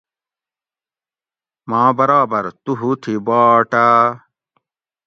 [1.69, 3.85] ماں برابر تُو ہُو تھی باٹہ